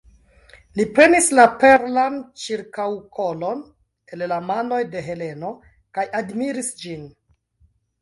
Li 0.77 0.85
prenis 0.95 1.27
la 1.39 1.45
perlan 1.63 2.17
ĉirkaŭkolon 2.45 3.63
el 4.19 4.27
la 4.35 4.43
manoj 4.49 4.83
de 4.97 5.07
Heleno 5.13 5.57
kaj 6.01 6.11
admiris 6.25 6.77
ĝin. 6.85 7.11